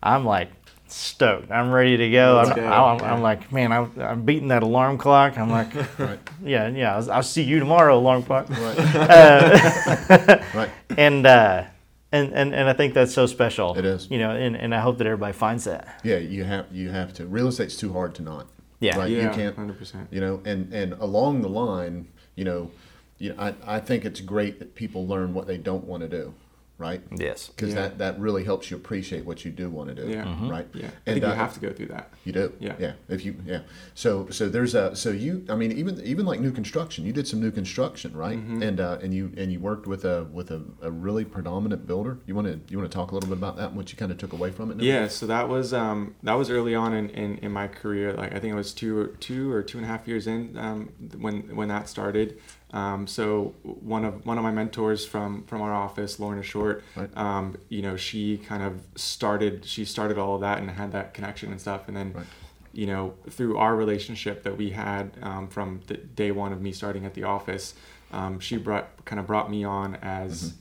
I'm 0.04 0.26
like 0.26 0.50
stoked. 0.88 1.50
I'm 1.50 1.72
ready 1.72 1.96
to 1.98 2.10
go. 2.12 2.40
I'm, 2.40 2.56
go. 2.56 2.62
I'm, 2.66 3.00
Yeah. 3.00 3.14
I'm 3.14 3.22
like, 3.22 3.52
man, 3.52 3.72
I'm, 3.72 3.92
I'm 4.00 4.22
beating 4.26 4.50
that 4.50 4.62
alarm 4.64 4.98
clock. 4.98 5.38
I'm 5.40 5.50
like, 5.50 5.74
Right. 6.00 6.20
yeah, 6.44 6.68
yeah. 6.68 6.96
I'll, 6.98 7.12
I'll 7.12 7.24
see 7.24 7.42
you 7.44 7.58
tomorrow, 7.60 7.98
alarm 7.98 8.24
clock. 8.24 8.50
Right. 8.50 8.78
right. 10.54 10.70
and 10.98 11.26
uh, 11.26 11.64
and 12.12 12.34
and 12.34 12.54
and 12.54 12.70
I 12.70 12.74
think 12.74 12.94
that's 12.94 13.14
so 13.14 13.26
special. 13.26 13.76
It 13.78 13.86
is. 13.86 14.08
you 14.12 14.20
know, 14.20 14.32
and, 14.32 14.56
and 14.56 14.76
I 14.76 14.82
hope 14.82 14.98
that 15.00 15.08
everybody 15.08 15.34
finds 15.34 15.64
that. 15.64 16.00
Yeah. 16.04 16.18
You 16.18 16.44
have 16.44 16.66
you 16.72 16.90
have 16.92 17.14
to. 17.14 17.26
Real 17.26 17.48
estate's 17.48 17.76
too 17.78 17.94
hard 17.94 18.14
to 18.16 18.22
not. 18.22 18.48
Yeah. 18.84 18.98
Right. 18.98 19.12
yeah 19.12 19.30
You 19.30 19.30
can't. 19.30 19.56
100% 19.56 20.08
You 20.12 20.22
know, 20.22 20.42
and 20.46 20.74
and 20.74 20.94
along 20.94 21.42
the 21.42 21.50
line, 21.50 22.08
you 22.36 22.44
know, 22.44 22.72
you 23.18 23.30
know, 23.30 23.36
I 23.40 23.78
I 23.78 23.80
think 23.80 24.04
it's 24.04 24.20
great 24.20 24.60
that 24.60 24.76
people 24.76 25.08
learn 25.08 25.34
what 25.34 25.48
they 25.48 25.58
don't 25.58 25.86
want 25.86 26.02
to 26.04 26.10
do. 26.10 26.34
Right. 26.88 27.02
Yes. 27.28 27.48
Because 27.48 27.70
Yeah. 27.74 27.82
that, 27.82 27.98
that 28.04 28.20
really 28.20 28.44
helps 28.44 28.66
you 28.70 28.76
appreciate 28.78 29.24
what 29.30 29.38
you 29.46 29.52
do 29.52 29.66
want 29.78 29.88
to 29.92 29.96
do. 30.02 30.06
Yeah. 30.10 30.26
Mhm. 30.26 30.50
Right. 30.56 30.68
yeah 30.74 30.88
i 30.88 30.90
And 31.08 31.14
think 31.16 31.24
you 31.26 31.32
uh, 31.32 31.36
have 31.36 31.54
to 31.58 31.62
go 31.68 31.72
through 31.76 31.90
that 31.96 32.06
You 32.26 32.34
do. 32.42 32.46
Yeah. 32.68 32.76
Yeah. 32.86 32.94
If 33.16 33.24
you 33.26 33.32
yeah. 33.46 33.62
So 34.04 34.10
so 34.38 34.44
there's 34.56 34.76
a 34.76 34.86
so 35.04 35.10
you 35.26 35.34
I 35.54 35.56
mean 35.62 35.72
even 35.82 35.94
even 36.14 36.26
like 36.32 36.40
new 36.48 36.52
construction 36.62 37.00
you 37.08 37.14
did 37.20 37.26
some 37.32 37.40
new 37.46 37.52
construction 37.62 38.10
right 38.26 38.38
Mm-hmm. 38.40 38.64
and 38.68 38.78
uh, 38.88 38.98
and 39.04 39.12
you 39.18 39.26
and 39.42 39.48
you 39.54 39.60
worked 39.70 39.86
with 39.94 40.04
a 40.16 40.18
with 40.38 40.50
a, 40.52 40.62
a 40.82 40.92
really 41.08 41.26
predominant 41.36 41.82
builder. 41.88 42.14
You 42.28 42.36
want 42.36 42.48
to 42.52 42.56
you 42.70 42.78
want 42.80 42.90
to 42.92 42.96
talk 43.00 43.12
a 43.12 43.14
little 43.16 43.30
bit 43.34 43.38
about 43.44 43.56
that 43.60 43.68
and 43.70 43.78
what 43.80 43.88
you 43.92 43.98
kind 43.98 44.12
of 44.12 44.18
took 44.18 44.34
away 44.34 44.52
from 44.58 44.66
it? 44.72 44.78
now? 44.78 44.84
yeah 44.84 45.08
so 45.08 45.24
that 45.28 45.46
was 45.56 45.68
um, 45.74 46.16
that 46.24 46.34
was 46.42 46.50
early 46.50 46.76
on 46.84 46.94
in, 47.00 47.06
in, 47.24 47.30
in 47.46 47.52
my 47.52 47.68
career 47.68 48.08
like 48.22 48.32
i 48.36 48.40
think 48.40 48.52
it 48.56 48.60
was 48.66 48.74
two 48.74 48.94
or 49.02 49.08
two 49.28 49.52
or 49.56 49.62
two 49.70 49.78
and 49.80 49.86
a 49.86 49.90
half 49.94 50.04
years 50.08 50.26
in 50.28 50.40
um, 50.66 50.80
when 51.26 51.36
when 51.60 51.68
that 51.70 51.88
started 51.88 52.28
um, 52.74 53.06
so 53.08 53.54
one 53.64 54.04
of 54.04 54.25
one 54.25 54.38
of 54.38 54.44
my 54.44 54.52
mentors 54.52 55.06
from 55.06 55.44
from 55.44 55.62
our 55.62 55.74
office 55.74 56.20
lorna 56.20 56.44
short 56.44 56.84
Right. 56.96 57.10
um, 57.16 57.56
you 57.70 57.81
know 57.81 57.96
she 57.96 58.38
kind 58.38 58.64
of 58.64 58.81
started 58.96 59.64
she 59.66 59.86
started 59.86 60.18
all 60.18 60.36
of 60.36 60.42
that 60.42 60.58
and 60.58 60.70
had 60.70 60.92
that 60.94 61.14
connection 61.14 61.52
and 61.52 61.62
stuff 61.62 61.88
and 61.88 61.96
then 61.96 62.14
Right. 62.14 62.25
you 62.74 62.88
know 62.88 63.14
through 63.30 63.58
our 63.58 63.75
relationship 63.75 64.44
that 64.44 64.58
we 64.58 64.72
had 64.72 65.12
um, 65.22 65.48
from 65.48 65.81
the 65.88 65.96
day 65.98 66.31
one 66.31 66.52
of 66.52 66.62
me 66.62 66.72
starting 66.72 67.06
at 67.06 67.14
the 67.14 67.24
office 67.24 67.75
um, 68.12 68.40
she 68.40 68.58
brought 68.58 69.06
kind 69.06 69.20
of 69.20 69.28
brought 69.28 69.50
me 69.50 69.64
on 69.64 69.96
as 70.02 70.54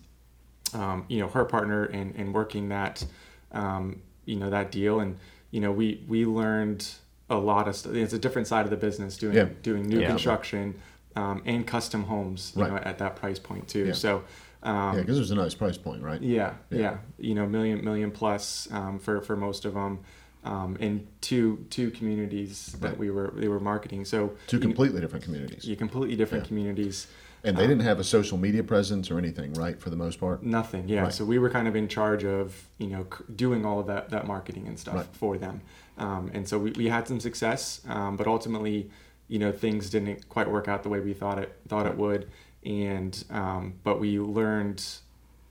um, 0.74 1.04
you 1.08 1.18
know 1.20 1.28
her 1.28 1.44
partner 1.44 1.84
in, 1.86 2.12
in 2.12 2.32
working 2.32 2.68
that 2.68 3.04
um, 3.52 4.00
you 4.26 4.36
know 4.36 4.50
that 4.50 4.70
deal 4.70 5.00
and 5.00 5.16
you 5.50 5.60
know 5.60 5.72
we 5.72 6.02
we 6.08 6.24
learned 6.24 6.88
a 7.30 7.36
lot 7.36 7.68
of 7.68 7.74
stuff 7.76 7.94
it's 7.94 8.12
a 8.12 8.18
different 8.18 8.46
side 8.48 8.64
of 8.64 8.70
the 8.70 8.76
business 8.76 9.16
doing 9.16 9.34
Yeah. 9.36 9.48
doing 9.62 9.82
new 9.86 10.00
Yeah. 10.00 10.08
construction 10.08 10.74
um, 11.16 11.42
and 11.44 11.66
custom 11.66 12.04
homes 12.04 12.52
you 12.56 12.62
Right. 12.62 12.70
know 12.72 12.78
at 12.78 12.98
that 12.98 13.16
price 13.16 13.38
point 13.38 13.68
too 13.68 13.86
Yeah. 13.86 13.92
so 13.92 14.22
um, 14.64 14.94
Yeah, 14.94 15.00
because 15.00 15.16
there's 15.16 15.32
a 15.32 15.34
nice 15.34 15.54
price 15.56 15.76
point, 15.76 16.04
right? 16.04 16.22
yeah, 16.22 16.54
Yeah. 16.70 16.78
yeah, 16.78 16.96
You 17.18 17.34
know, 17.34 17.46
million 17.48 17.84
million 17.84 18.10
plus 18.12 18.68
um, 18.70 19.00
for 19.00 19.20
for 19.20 19.34
most 19.36 19.64
of 19.64 19.74
them, 19.74 19.98
um, 20.44 20.76
in 20.78 21.06
two 21.20 21.66
two 21.68 21.90
communities 21.90 22.76
that 22.80 22.90
Right. 22.90 22.98
we 22.98 23.10
were 23.10 23.32
they 23.36 23.48
were 23.48 23.58
marketing. 23.58 24.04
So 24.04 24.34
Two 24.46 24.58
you- 24.58 24.60
completely 24.62 25.00
different 25.00 25.24
communities. 25.24 25.64
you 25.64 25.74
completely 25.74 26.14
different 26.16 26.44
Yeah. 26.44 26.48
communities. 26.48 27.08
And 27.44 27.56
they 27.56 27.66
didn't 27.66 27.82
have 27.82 27.98
a 27.98 28.04
social 28.04 28.38
media 28.38 28.62
presence 28.62 29.10
or 29.10 29.18
anything, 29.18 29.52
right? 29.54 29.80
For 29.80 29.90
the 29.90 29.96
most 29.96 30.20
part. 30.20 30.44
Nothing. 30.44 30.88
Yeah. 30.88 31.02
Right. 31.02 31.12
So 31.12 31.24
we 31.24 31.40
were 31.40 31.50
kind 31.50 31.66
of 31.66 31.74
in 31.74 31.88
charge 31.88 32.24
of 32.24 32.68
you 32.78 32.86
know 32.86 33.04
doing 33.34 33.66
all 33.66 33.80
of 33.80 33.88
that 33.88 34.10
that 34.10 34.28
marketing 34.28 34.68
and 34.68 34.78
stuff 34.78 34.94
Right. 34.94 35.06
for 35.12 35.36
them, 35.38 35.60
um, 35.98 36.30
and 36.32 36.46
so 36.48 36.60
we, 36.60 36.70
we 36.76 36.86
had 36.88 37.08
some 37.08 37.18
success, 37.18 37.80
um, 37.88 38.16
but 38.16 38.28
ultimately, 38.28 38.90
you 39.32 39.38
know, 39.38 39.50
things 39.50 39.88
didn't 39.88 40.28
quite 40.28 40.50
work 40.50 40.68
out 40.68 40.82
the 40.82 40.90
way 40.90 41.00
we 41.00 41.14
thought 41.14 41.38
it 41.38 41.50
thought 41.66 41.86
it 41.86 41.96
would, 41.96 42.28
and 42.66 43.24
um, 43.30 43.74
but 43.82 43.98
we 43.98 44.18
learned. 44.20 44.84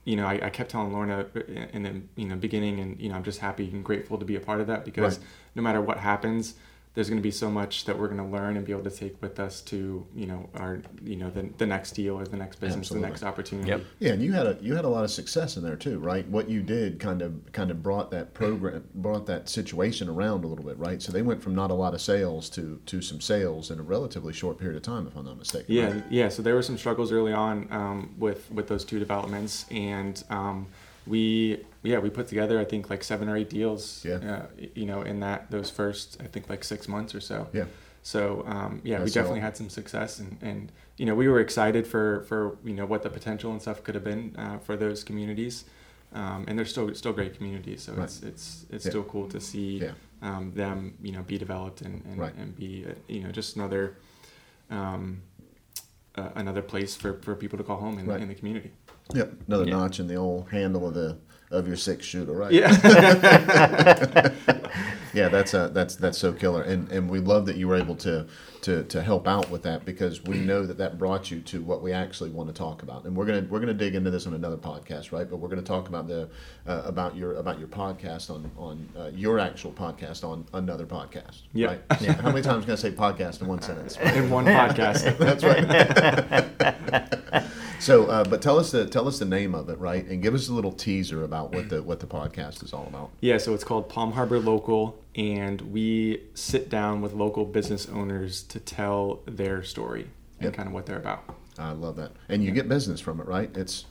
You 0.04 0.16
know, 0.16 0.26
I, 0.26 0.34
I 0.46 0.50
kept 0.50 0.70
telling 0.70 0.92
Lorna 0.92 1.26
in 1.72 1.82
the 1.82 1.94
you 2.14 2.28
know 2.28 2.36
beginning, 2.36 2.78
and 2.78 3.00
you 3.00 3.08
know, 3.08 3.16
I'm 3.16 3.24
just 3.24 3.40
happy 3.40 3.68
and 3.72 3.84
grateful 3.84 4.18
to 4.18 4.24
be 4.24 4.36
a 4.36 4.40
part 4.40 4.60
of 4.60 4.68
that 4.68 4.84
because 4.84 5.18
Right. 5.18 5.26
no 5.56 5.62
matter 5.62 5.80
what 5.80 5.98
happens, 5.98 6.54
there's 6.94 7.08
going 7.08 7.18
to 7.18 7.22
be 7.22 7.30
so 7.30 7.50
much 7.50 7.86
that 7.86 7.98
we're 7.98 8.08
going 8.08 8.18
to 8.18 8.36
learn 8.36 8.56
and 8.56 8.66
be 8.66 8.72
able 8.72 8.84
to 8.84 8.90
take 8.90 9.20
with 9.22 9.40
us 9.40 9.62
to 9.62 10.06
you 10.14 10.26
know 10.26 10.48
our 10.56 10.82
you 11.02 11.16
know 11.16 11.30
the, 11.30 11.48
the 11.56 11.64
next 11.64 11.92
deal 11.92 12.18
or 12.18 12.26
the 12.26 12.36
next 12.36 12.56
business, 12.56 12.88
Absolutely. 12.88 13.06
the 13.06 13.08
next 13.08 13.22
opportunity. 13.22 13.68
Yep. 13.70 13.84
Yeah, 13.98 14.12
and 14.12 14.22
you 14.22 14.32
had 14.32 14.46
a 14.46 14.58
you 14.60 14.74
had 14.76 14.84
a 14.84 14.88
lot 14.88 15.04
of 15.04 15.10
success 15.10 15.56
in 15.56 15.62
there 15.62 15.76
too, 15.76 15.98
right? 15.98 16.28
What 16.28 16.50
you 16.50 16.62
did 16.62 17.00
kind 17.00 17.22
of 17.22 17.50
kind 17.52 17.70
of 17.70 17.82
brought 17.82 18.10
that 18.10 18.34
program 18.34 18.84
brought 18.94 19.26
that 19.26 19.48
situation 19.48 20.08
around 20.08 20.44
a 20.44 20.46
little 20.46 20.64
bit, 20.64 20.76
right? 20.78 21.00
So 21.00 21.12
they 21.12 21.22
went 21.22 21.42
from 21.42 21.54
not 21.54 21.70
a 21.70 21.74
lot 21.74 21.94
of 21.94 22.00
sales 22.00 22.50
to 22.50 22.80
to 22.86 23.00
some 23.00 23.20
sales 23.20 23.70
in 23.70 23.78
a 23.78 23.82
relatively 23.82 24.34
short 24.34 24.58
period 24.58 24.76
of 24.76 24.82
time, 24.82 25.06
if 25.06 25.16
I'm 25.16 25.24
not 25.24 25.38
mistaken. 25.38 25.74
Yeah, 25.74 25.92
right? 25.92 26.04
yeah. 26.10 26.28
So 26.28 26.42
there 26.42 26.54
were 26.54 26.62
some 26.62 26.76
struggles 26.76 27.10
early 27.10 27.32
on 27.32 27.68
um, 27.70 28.14
with 28.18 28.50
with 28.50 28.68
those 28.68 28.84
two 28.84 28.98
developments, 28.98 29.64
and 29.70 30.22
um, 30.28 30.66
we 31.06 31.64
yeah 31.82 31.98
we 31.98 32.10
put 32.10 32.26
together 32.28 32.58
I 32.60 32.64
think 32.64 32.90
like 32.90 33.02
seven 33.04 33.28
or 33.28 33.36
eight 33.36 33.50
deals. 33.50 34.04
Yeah. 34.04 34.16
Uh, 34.16 34.46
you 34.74 34.86
know, 34.86 35.02
in 35.02 35.20
that 35.20 35.50
those 35.50 35.70
first 35.70 36.18
I 36.22 36.26
think 36.26 36.48
like 36.48 36.64
six 36.64 36.88
months 36.88 37.14
or 37.14 37.20
so. 37.20 37.48
Yeah. 37.52 37.64
So 38.04 38.44
um, 38.46 38.80
yeah, 38.84 38.98
we 39.02 39.06
definitely 39.10 39.38
all. 39.40 39.44
had 39.46 39.56
some 39.56 39.68
success, 39.70 40.18
and, 40.18 40.36
and 40.42 40.72
you 40.96 41.06
know 41.06 41.14
we 41.14 41.28
were 41.28 41.38
excited 41.40 41.86
for 41.86 42.22
for 42.28 42.56
you 42.64 42.74
know 42.74 42.84
what 42.86 43.02
the 43.02 43.10
potential 43.10 43.52
and 43.52 43.60
stuff 43.62 43.84
could 43.84 43.94
have 43.94 44.02
been 44.04 44.34
uh, 44.36 44.58
for 44.58 44.76
those 44.76 45.04
communities, 45.04 45.64
um, 46.12 46.44
and 46.48 46.58
they're 46.58 46.66
still 46.66 46.92
still 46.94 47.12
great 47.12 47.36
communities. 47.36 47.82
So 47.84 47.92
Right. 47.92 48.04
it's 48.04 48.22
it's 48.24 48.66
it's 48.70 48.84
Yeah. 48.84 48.90
still 48.90 49.04
cool 49.04 49.28
to 49.28 49.40
see 49.40 49.78
Yeah. 49.78 49.92
um, 50.20 50.52
them 50.54 50.94
you 51.00 51.12
know 51.12 51.22
be 51.22 51.38
developed 51.38 51.82
and 51.82 52.04
and, 52.04 52.18
Right. 52.18 52.34
and 52.36 52.56
be 52.56 52.84
uh, 52.88 52.94
you 53.06 53.20
know 53.22 53.30
just 53.30 53.54
another 53.56 53.96
um, 54.70 55.22
uh, 56.16 56.30
another 56.34 56.62
place 56.62 56.94
for, 56.96 57.14
for 57.22 57.34
people 57.36 57.56
to 57.56 57.64
call 57.64 57.76
home 57.78 57.98
in, 57.98 58.06
Right. 58.06 58.20
in 58.20 58.28
the 58.28 58.34
community. 58.34 58.72
Yep, 59.14 59.32
another 59.46 59.64
Yeah. 59.64 59.76
notch 59.76 60.00
in 60.00 60.08
the 60.08 60.16
old 60.16 60.48
handle 60.50 60.86
of 60.88 60.94
the 60.94 61.18
of 61.52 61.66
your 61.66 61.76
six 61.76 62.04
shooter, 62.04 62.32
right? 62.32 62.52
Yeah. 62.52 62.70
yeah, 65.14 65.28
that's 65.28 65.54
uh 65.54 65.68
that's 65.68 65.96
that's 65.96 66.18
so 66.18 66.32
killer, 66.32 66.62
and 66.62 66.90
and 66.90 67.08
we 67.10 67.18
love 67.20 67.46
that 67.46 67.56
you 67.56 67.68
were 67.68 67.76
able 67.76 67.96
to 67.96 68.26
to 68.62 68.84
to 68.84 69.02
help 69.02 69.26
out 69.28 69.50
with 69.50 69.62
that 69.64 69.84
because 69.84 70.22
we 70.22 70.38
know 70.38 70.64
that 70.64 70.78
that 70.78 70.96
brought 70.98 71.30
you 71.30 71.40
to 71.40 71.60
what 71.62 71.82
we 71.82 71.92
actually 71.92 72.30
want 72.30 72.48
to 72.48 72.54
talk 72.54 72.82
about, 72.82 73.04
and 73.04 73.14
we're 73.16 73.26
gonna 73.26 73.46
we're 73.50 73.60
gonna 73.60 73.74
dig 73.74 73.94
into 73.94 74.10
this 74.10 74.26
on 74.26 74.34
another 74.34 74.56
podcast, 74.56 75.12
right? 75.12 75.28
But 75.28 75.36
we're 75.38 75.48
gonna 75.48 75.62
talk 75.62 75.88
about 75.88 76.06
the 76.08 76.28
uh, 76.66 76.82
about 76.84 77.16
your 77.16 77.34
about 77.34 77.58
your 77.58 77.68
podcast 77.68 78.30
on 78.30 78.50
on 78.56 78.88
uh, 78.96 79.10
your 79.14 79.38
actual 79.38 79.72
podcast 79.72 80.24
on 80.24 80.46
another 80.54 80.86
podcast, 80.86 81.42
Yeah. 81.52 81.66
right? 81.66 81.80
Yeah. 82.00 82.12
How 82.12 82.30
many 82.30 82.42
times 82.42 82.64
can 82.64 82.72
I 82.72 82.76
say 82.76 82.90
podcast 82.92 83.42
in 83.42 83.48
one 83.48 83.60
sentence? 83.60 83.96
in 84.14 84.30
one 84.30 84.44
podcast. 84.46 85.18
That's 85.18 85.44
right. 85.44 85.66
so, 87.80 88.06
uh, 88.06 88.24
but 88.24 88.40
tell 88.40 88.58
us 88.58 88.70
the 88.70 88.86
tell 88.86 89.08
us 89.08 89.18
the 89.18 89.24
name 89.24 89.54
of 89.54 89.68
it, 89.68 89.78
right, 89.78 90.06
and 90.06 90.22
give 90.22 90.34
us 90.34 90.48
a 90.48 90.54
little 90.54 90.72
teaser 90.72 91.24
about 91.24 91.41
what 91.46 91.68
the 91.68 91.82
what 91.82 92.00
the 92.00 92.06
podcast 92.06 92.62
is 92.64 92.72
all 92.72 92.86
about. 92.86 93.10
Yeah, 93.20 93.38
so 93.38 93.54
it's 93.54 93.64
called 93.64 93.88
Palm 93.88 94.12
Harbor 94.12 94.38
Local, 94.38 94.98
and 95.14 95.60
we 95.60 96.22
sit 96.34 96.68
down 96.68 97.00
with 97.02 97.12
local 97.12 97.44
business 97.44 97.88
owners 97.88 98.42
to 98.44 98.60
tell 98.60 99.20
their 99.26 99.62
story 99.62 100.02
and 100.38 100.46
Yep. 100.46 100.54
kind 100.54 100.68
of 100.68 100.74
what 100.74 100.86
they're 100.86 100.98
about. 100.98 101.24
I 101.58 101.72
love 101.72 101.96
that, 101.96 102.12
and 102.28 102.42
you 102.42 102.50
get 102.50 102.68
business 102.68 103.00
from 103.00 103.20
it, 103.20 103.26
right? 103.26 103.54
It's 103.56 103.84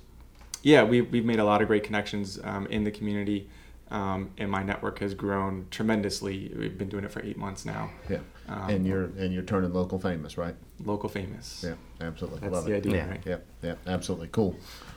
Yeah, 0.63 0.83
we, 0.83 1.01
we've 1.01 1.25
made 1.25 1.39
a 1.39 1.43
lot 1.45 1.61
of 1.61 1.67
great 1.67 1.83
connections 1.83 2.39
um, 2.43 2.65
in 2.67 2.83
the 2.83 2.91
community, 2.91 3.49
um, 3.91 4.31
and 4.37 4.49
my 4.49 4.63
network 4.63 4.99
has 4.99 5.13
grown 5.13 5.67
tremendously. 5.71 6.51
We've 6.55 6.77
been 6.77 6.89
doing 6.89 7.03
it 7.03 7.11
for 7.11 7.21
eight 7.23 7.37
months 7.37 7.65
now. 7.65 7.89
yeah, 8.09 8.19
Um, 8.47 8.69
and 8.69 8.85
you're 8.85 9.05
and 9.17 9.33
you're 9.33 9.43
turning 9.43 9.73
local 9.73 9.99
famous, 9.99 10.37
right? 10.37 10.55
Local 10.83 11.07
famous. 11.09 11.63
Yeah, 11.67 11.75
absolutely. 12.07 12.39
That's 12.39 12.53
love 12.53 12.65
the 12.65 12.73
it. 12.73 12.77
idea, 12.77 12.95
Yeah. 12.95 13.09
right? 13.09 13.21
Yeah, 13.25 13.37
yeah, 13.61 13.75
absolutely. 13.87 14.29
Cool. 14.31 14.55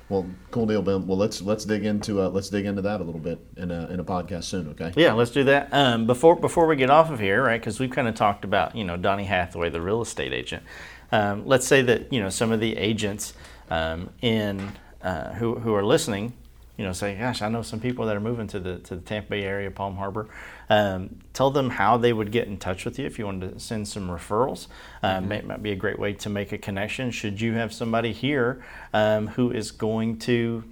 Well, 0.08 0.26
cool 0.50 0.66
deal, 0.66 0.82
Ben. 0.82 1.06
Well, 1.06 1.16
let's 1.16 1.40
let's 1.40 1.64
dig 1.64 1.84
into 1.84 2.20
uh, 2.20 2.28
let's 2.28 2.50
dig 2.50 2.66
into 2.66 2.82
that 2.82 3.00
a 3.00 3.04
little 3.04 3.20
bit 3.20 3.38
in 3.56 3.70
a 3.70 3.86
in 3.88 4.00
a 4.00 4.04
podcast 4.04 4.44
soon. 4.44 4.68
Okay. 4.68 4.92
Yeah, 4.96 5.12
let's 5.12 5.30
do 5.30 5.44
that. 5.44 5.68
Um, 5.72 6.06
before 6.06 6.36
before 6.36 6.66
we 6.66 6.76
get 6.76 6.90
off 6.90 7.10
of 7.10 7.20
here, 7.20 7.42
right? 7.42 7.60
Because 7.60 7.80
we've 7.80 7.90
kind 7.90 8.06
of 8.06 8.14
talked 8.14 8.44
about 8.44 8.76
you 8.76 8.84
know 8.84 8.96
Donnie 8.96 9.24
Hathaway, 9.24 9.70
the 9.70 9.80
real 9.80 10.02
estate 10.02 10.32
agent. 10.32 10.62
Um, 11.10 11.46
let's 11.46 11.66
say 11.66 11.80
that 11.82 12.12
you 12.12 12.20
know 12.20 12.28
some 12.28 12.52
of 12.52 12.60
the 12.60 12.76
agents 12.76 13.32
um, 13.70 14.10
in 14.20 14.72
uh, 15.02 15.32
who 15.34 15.54
who 15.56 15.74
are 15.74 15.84
listening, 15.84 16.34
you 16.76 16.84
know, 16.84 16.92
say, 16.92 17.14
"Gosh, 17.16 17.40
I 17.42 17.48
know 17.48 17.62
some 17.62 17.80
people 17.80 18.06
that 18.06 18.16
are 18.16 18.20
moving 18.20 18.46
to 18.48 18.58
the 18.60 18.78
to 18.80 18.96
the 18.96 19.02
Tampa 19.02 19.30
Bay 19.30 19.44
area, 19.44 19.70
Palm 19.70 19.96
Harbor." 19.96 20.28
Um, 20.68 21.20
tell 21.32 21.50
them 21.50 21.70
how 21.70 21.96
they 21.96 22.12
would 22.12 22.32
get 22.32 22.46
in 22.48 22.56
touch 22.56 22.84
with 22.84 22.98
you 22.98 23.06
if 23.06 23.18
you 23.18 23.26
wanted 23.26 23.54
to 23.54 23.60
send 23.60 23.86
some 23.88 24.08
referrals. 24.08 24.66
Um, 25.02 25.30
It 25.30 25.46
might 25.46 25.62
be 25.62 25.70
a 25.72 25.76
great 25.76 25.98
way 25.98 26.12
to 26.14 26.28
make 26.30 26.52
a 26.52 26.58
connection. 26.58 27.10
Should 27.10 27.40
you 27.40 27.52
have 27.54 27.72
somebody 27.72 28.12
here 28.12 28.64
um, 28.92 29.28
who 29.28 29.50
is 29.50 29.70
going 29.70 30.18
to 30.20 30.64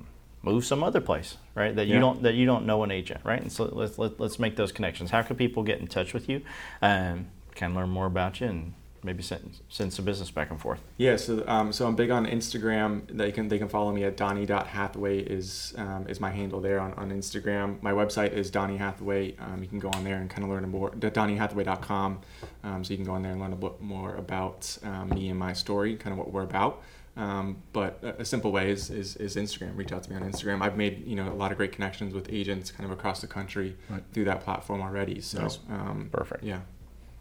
move 0.43 0.65
some 0.65 0.83
other 0.83 1.01
place, 1.01 1.37
right? 1.55 1.77
That 1.77 1.87
you 1.87 1.95
Yeah. 1.95 2.01
don't 2.01 2.23
that 2.25 2.35
you 2.35 2.47
don't 2.47 2.67
know 2.67 2.83
an 2.83 2.91
agent, 2.91 3.21
right? 3.23 3.41
And 3.41 3.53
so 3.53 3.65
let's 3.73 3.97
let, 3.99 4.19
let's 4.19 4.39
make 4.41 4.57
those 4.57 4.73
connections. 4.73 5.11
How 5.13 5.23
can 5.23 5.37
people 5.37 5.63
get 5.63 5.79
in 5.79 5.87
touch 5.87 6.13
with 6.15 6.29
you, 6.29 6.41
um, 6.81 7.27
kind 7.55 7.73
of 7.73 7.77
learn 7.77 7.91
more 7.91 8.07
about 8.07 8.41
you, 8.41 8.49
and 8.49 8.73
maybe 9.05 9.23
send 9.23 9.59
send 9.69 9.93
some 9.93 10.05
business 10.05 10.31
back 10.31 10.51
and 10.51 10.61
forth? 10.61 10.81
Yeah, 10.97 11.17
so 11.17 11.45
um, 11.47 11.73
so 11.73 11.87
I'm 11.87 11.97
big 11.97 12.11
on 12.11 12.27
Instagram. 12.27 13.03
They 13.09 13.33
can 13.33 13.49
they 13.49 13.59
can 13.59 13.69
follow 13.69 13.93
me 13.93 14.05
at 14.05 14.17
Donnie.Hathaway 14.17 15.19
is 15.21 15.75
um, 15.77 16.07
is 16.09 16.21
my 16.21 16.31
handle 16.31 16.61
there 16.61 16.81
on, 16.81 16.93
on 16.95 17.11
Instagram. 17.11 17.83
My 17.83 17.93
website 17.93 18.33
is 18.33 18.51
Donnie 18.51 18.77
Hathaway. 18.77 19.37
Um, 19.39 19.63
you 19.63 19.69
can 19.69 19.79
go 19.79 19.91
on 19.91 20.05
there 20.05 20.17
and 20.17 20.29
kind 20.31 20.45
of 20.45 20.51
learn 20.51 20.69
more. 20.69 20.91
DonnieHathaway.com. 20.91 22.21
Um, 22.65 22.85
so 22.85 22.91
you 22.91 22.97
can 22.97 23.07
go 23.07 23.13
on 23.13 23.23
there 23.23 23.33
and 23.33 23.41
learn 23.41 23.53
a 23.53 23.57
bit 23.57 23.81
more 23.81 24.15
about 24.17 24.77
um, 24.85 25.09
me 25.11 25.29
and 25.29 25.39
my 25.39 25.53
story, 25.53 25.97
kind 25.97 26.13
of 26.13 26.19
what 26.19 26.33
we're 26.33 26.43
about. 26.43 26.83
Um, 27.15 27.59
but 27.75 27.99
a, 28.03 28.23
a 28.23 28.25
simple 28.25 28.53
way 28.53 28.71
is, 28.71 28.89
is 28.89 29.17
is 29.17 29.37
Instagram. 29.37 29.77
Reach 29.77 29.93
out 29.93 30.03
to 30.05 30.11
me 30.11 30.17
on 30.17 30.23
Instagram. 30.23 30.63
I've 30.63 30.77
made 30.79 31.07
you 31.07 31.15
know 31.15 31.29
a 31.31 31.35
lot 31.35 31.51
of 31.53 31.59
great 31.59 31.73
connections 31.73 32.15
with 32.15 32.33
agents 32.33 32.71
kind 32.71 32.85
of 32.87 32.91
across 32.91 33.21
the 33.21 33.27
country 33.27 33.77
Right. 33.91 34.03
through 34.13 34.25
that 34.27 34.41
platform 34.41 34.81
already. 34.81 35.21
So 35.21 35.43
Nice. 35.43 35.59
um, 35.69 36.09
Perfect. 36.11 36.43
Yeah. 36.43 36.61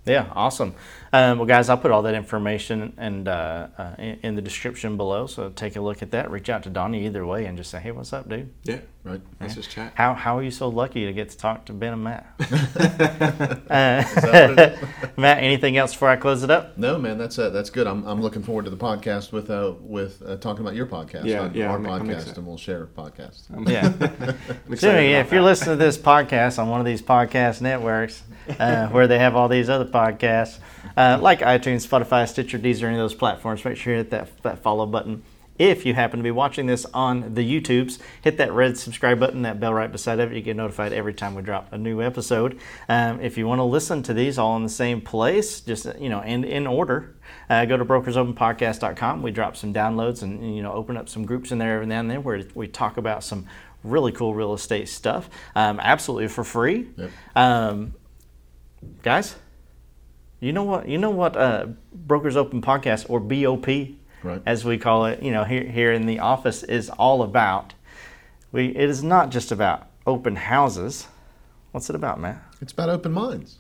Yeah, 0.05 0.27
awesome. 0.33 0.73
Um, 1.13 1.37
well, 1.37 1.45
guys, 1.45 1.69
I'll 1.69 1.77
put 1.77 1.91
all 1.91 2.01
that 2.03 2.15
information 2.15 2.93
and 2.97 3.27
uh, 3.27 3.67
uh, 3.77 3.95
in, 3.99 4.19
in 4.23 4.35
the 4.35 4.41
description 4.41 4.97
below. 4.97 5.27
So 5.27 5.49
take 5.49 5.75
a 5.75 5.81
look 5.81 6.01
at 6.01 6.11
that. 6.11 6.31
Reach 6.31 6.49
out 6.49 6.63
to 6.63 6.69
Donnie 6.69 7.05
either 7.05 7.23
way, 7.25 7.45
and 7.45 7.55
just 7.57 7.69
say, 7.69 7.79
"Hey, 7.79 7.91
what's 7.91 8.11
up, 8.13 8.27
dude? 8.27 8.49
Yeah. 8.63 8.79
Right. 9.03 9.21
Let's 9.39 9.55
just 9.55 9.69
chat. 9.69 9.91
How 9.95 10.13
how 10.15 10.37
are 10.37 10.43
you 10.43 10.49
so 10.51 10.69
lucky 10.69 11.05
to 11.05 11.13
get 11.13 11.29
to 11.29 11.37
talk 11.37 11.65
to 11.65 11.73
Ben 11.73 11.93
and 11.93 12.03
Matt?" 12.03 12.25
uh, 13.69 14.03
Matt, 15.17 15.43
anything 15.43 15.77
else 15.77 15.93
before 15.93 16.09
I 16.09 16.15
close 16.15 16.43
it 16.43 16.49
up? 16.51 16.77
No, 16.77 16.97
man, 16.97 17.17
that's 17.17 17.37
uh, 17.37 17.49
that's 17.49 17.69
good. 17.69 17.87
I'm, 17.87 18.03
I'm 18.05 18.21
looking 18.21 18.41
forward 18.43 18.65
to 18.65 18.71
the 18.71 18.77
podcast 18.77 19.31
with 19.31 19.49
uh, 19.49 19.73
with 19.81 20.21
uh, 20.25 20.37
talking 20.37 20.61
about 20.61 20.75
your 20.75 20.85
podcast, 20.87 21.25
Yeah, 21.25 21.41
on 21.41 21.53
yeah, 21.53 21.67
our 21.67 21.73
I'm- 21.77 21.85
I'm 21.87 22.07
podcast, 22.07 22.37
and 22.37 22.47
we'll 22.47 22.57
share 22.57 22.85
podcast. 22.87 23.51
I'm- 23.53 23.67
Yeah. 23.67 23.85
I'm 23.87 23.97
So 23.99 24.71
excited 24.71 24.97
anyway, 24.97 25.13
about 25.15 25.25
if 25.27 25.31
you're 25.33 25.41
listening 25.41 25.77
to 25.77 25.83
this 25.83 25.97
podcast 25.97 26.57
on 26.59 26.69
one 26.69 26.79
of 26.79 26.85
these 26.85 27.01
podcast 27.01 27.61
networks 27.61 28.23
uh, 28.59 28.87
where 28.89 29.07
they 29.07 29.19
have 29.19 29.35
all 29.35 29.47
these 29.47 29.69
other 29.69 29.85
podcasts, 29.85 30.59
uh, 30.97 31.17
like 31.21 31.39
iTunes, 31.39 31.87
Spotify, 31.87 32.27
Stitcher, 32.27 32.59
Deezer, 32.59 32.83
any 32.83 32.95
of 32.95 32.99
those 32.99 33.13
platforms, 33.13 33.63
make 33.65 33.77
sure 33.77 33.93
you 33.93 33.97
hit 33.99 34.09
that, 34.11 34.41
that 34.43 34.59
follow 34.59 34.85
button. 34.85 35.23
If 35.59 35.85
you 35.85 35.93
happen 35.93 36.17
to 36.17 36.23
be 36.23 36.31
watching 36.31 36.65
this 36.65 36.85
on 36.91 37.35
the 37.35 37.61
YouTubes, 37.61 37.99
hit 38.23 38.37
that 38.37 38.51
red 38.51 38.79
subscribe 38.79 39.19
button, 39.19 39.43
that 39.43 39.59
bell 39.59 39.73
right 39.73 39.91
beside 39.91 40.17
it. 40.17 40.33
You 40.33 40.41
get 40.41 40.55
notified 40.55 40.91
every 40.91 41.13
time 41.13 41.35
we 41.35 41.43
drop 41.43 41.71
a 41.71 41.77
new 41.77 42.01
episode. 42.01 42.59
Um, 42.89 43.21
if 43.21 43.37
you 43.37 43.45
want 43.45 43.59
to 43.59 43.63
listen 43.63 44.01
to 44.03 44.13
these 44.15 44.39
all 44.39 44.55
in 44.57 44.63
the 44.63 44.69
same 44.69 45.01
place, 45.01 45.61
just 45.61 45.85
you 45.99 46.09
know, 46.09 46.21
and 46.21 46.45
in 46.45 46.65
order, 46.65 47.15
uh, 47.47 47.65
go 47.65 47.77
to 47.77 47.85
brokersopenpodcast.com. 47.85 49.21
We 49.21 49.29
drop 49.29 49.55
some 49.55 49.71
downloads 49.71 50.23
and 50.23 50.55
you 50.55 50.63
know 50.63 50.73
open 50.73 50.97
up 50.97 51.07
some 51.07 51.25
groups 51.25 51.51
in 51.51 51.59
there 51.59 51.75
every 51.75 51.85
now 51.85 51.99
and 51.99 52.09
then 52.09 52.23
where 52.23 52.43
we 52.55 52.67
talk 52.67 52.97
about 52.97 53.23
some 53.23 53.45
really 53.83 54.11
cool 54.11 54.33
real 54.33 54.53
estate 54.53 54.89
stuff, 54.89 55.29
um, 55.55 55.79
absolutely 55.79 56.27
for 56.27 56.43
free. 56.43 56.87
Yep. 56.97 57.11
Um, 57.35 57.93
guys, 59.03 59.35
you 60.39 60.53
know 60.53 60.63
what? 60.63 60.87
You 60.87 60.97
know 60.97 61.09
what? 61.09 61.35
Uh, 61.37 61.67
Brokers 61.93 62.35
Open 62.35 62.61
Podcast 62.61 63.05
or 63.09 63.19
BOP, 63.19 63.95
Right. 64.23 64.41
as 64.45 64.63
we 64.65 64.77
call 64.77 65.05
it, 65.05 65.21
you 65.23 65.31
know, 65.31 65.43
here 65.43 65.63
here 65.63 65.91
in 65.91 66.05
the 66.05 66.19
office 66.19 66.63
is 66.63 66.89
all 66.89 67.21
about. 67.23 67.73
We 68.51 68.67
it 68.69 68.89
is 68.89 69.03
not 69.03 69.29
just 69.29 69.51
about 69.51 69.87
open 70.05 70.35
houses. 70.35 71.07
What's 71.71 71.89
it 71.89 71.95
about, 71.95 72.19
Matt? 72.19 72.41
It's 72.61 72.73
about 72.73 72.89
open 72.89 73.11
minds. 73.13 73.59